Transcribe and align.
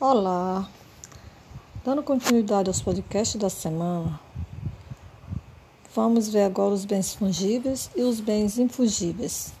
Olá! 0.00 0.66
Dando 1.84 2.02
continuidade 2.02 2.70
aos 2.70 2.80
podcasts 2.80 3.38
da 3.38 3.50
semana, 3.50 4.18
vamos 5.94 6.30
ver 6.30 6.44
agora 6.44 6.72
os 6.72 6.86
bens 6.86 7.12
fungíveis 7.12 7.90
e 7.94 8.00
os 8.00 8.18
bens 8.18 8.58
infungíveis. 8.58 9.52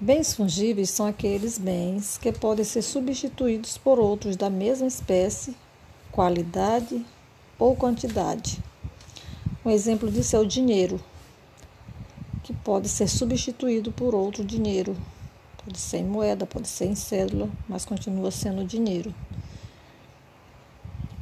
Bens 0.00 0.32
fungíveis 0.32 0.88
são 0.88 1.04
aqueles 1.04 1.58
bens 1.58 2.16
que 2.16 2.32
podem 2.32 2.64
ser 2.64 2.80
substituídos 2.80 3.76
por 3.76 3.98
outros 3.98 4.36
da 4.36 4.48
mesma 4.48 4.86
espécie, 4.86 5.54
qualidade 6.10 7.04
ou 7.58 7.76
quantidade. 7.76 8.58
Um 9.62 9.70
exemplo 9.70 10.10
disso 10.10 10.34
é 10.34 10.38
o 10.38 10.46
dinheiro, 10.46 10.98
que 12.42 12.54
pode 12.54 12.88
ser 12.88 13.06
substituído 13.06 13.92
por 13.92 14.14
outro 14.14 14.42
dinheiro 14.42 14.96
Pode 15.66 15.80
ser 15.80 15.96
em 15.96 16.04
moeda, 16.04 16.46
pode 16.46 16.68
ser 16.68 16.84
em 16.84 16.94
cédula, 16.94 17.50
mas 17.68 17.84
continua 17.84 18.30
sendo 18.30 18.64
dinheiro. 18.64 19.12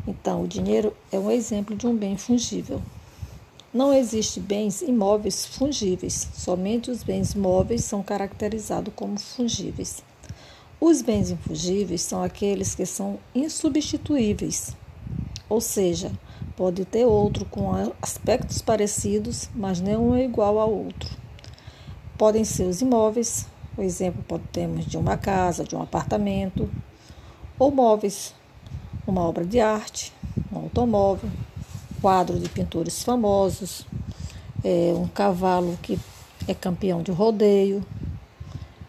Então, 0.06 0.42
o 0.42 0.46
dinheiro 0.46 0.94
é 1.10 1.18
um 1.18 1.30
exemplo 1.30 1.74
de 1.74 1.86
um 1.86 1.96
bem 1.96 2.18
fungível. 2.18 2.82
Não 3.72 3.90
existe 3.90 4.38
bens 4.38 4.82
imóveis 4.82 5.46
fungíveis, 5.46 6.28
somente 6.34 6.90
os 6.90 7.02
bens 7.02 7.34
móveis 7.34 7.84
são 7.84 8.02
caracterizados 8.02 8.92
como 8.94 9.18
fungíveis. 9.18 10.04
Os 10.78 11.00
bens 11.00 11.30
infungíveis 11.30 12.02
são 12.02 12.22
aqueles 12.22 12.74
que 12.74 12.84
são 12.84 13.18
insubstituíveis, 13.34 14.76
ou 15.48 15.58
seja, 15.58 16.12
pode 16.54 16.84
ter 16.84 17.06
outro 17.06 17.46
com 17.46 17.72
aspectos 18.02 18.60
parecidos, 18.60 19.48
mas 19.54 19.80
nenhum 19.80 20.14
é 20.14 20.22
igual 20.22 20.58
ao 20.58 20.70
outro. 20.70 21.08
Podem 22.18 22.44
ser 22.44 22.64
os 22.64 22.82
imóveis, 22.82 23.46
o 23.76 23.82
exemplo 23.82 24.22
pode 24.26 24.44
termos 24.52 24.86
de 24.86 24.96
uma 24.96 25.16
casa, 25.16 25.64
de 25.64 25.74
um 25.74 25.82
apartamento, 25.82 26.70
ou 27.58 27.70
móveis, 27.70 28.34
uma 29.06 29.22
obra 29.22 29.44
de 29.44 29.60
arte, 29.60 30.12
um 30.52 30.58
automóvel, 30.58 31.30
quadro 32.00 32.38
de 32.38 32.48
pintores 32.48 33.02
famosos, 33.02 33.86
é, 34.62 34.92
um 34.96 35.08
cavalo 35.08 35.78
que 35.82 35.98
é 36.46 36.54
campeão 36.54 37.02
de 37.02 37.10
rodeio, 37.10 37.84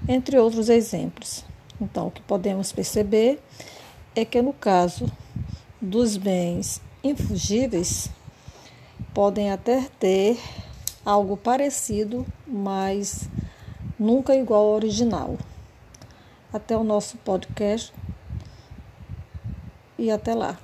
entre 0.08 0.38
outros 0.38 0.70
exemplos. 0.70 1.44
Então, 1.80 2.08
o 2.08 2.12
que 2.12 2.22
podemos 2.22 2.72
perceber 2.72 3.42
é 4.16 4.24
que 4.24 4.42
no 4.42 4.54
caso 4.54 5.12
dos 5.82 6.18
bens 6.18 6.82
infugíveis, 7.04 8.10
podem 9.14 9.52
até 9.52 9.88
ter 10.00 10.38
algo 11.06 11.38
parecido, 11.38 12.26
mas 12.48 13.30
nunca 14.00 14.36
igual 14.36 14.66
ao 14.66 14.74
original. 14.74 15.38
Até 16.54 16.76
o 16.78 16.84
nosso 16.84 17.18
podcast 17.18 17.94
e 19.98 20.12
até 20.12 20.34
lá. 20.34 20.58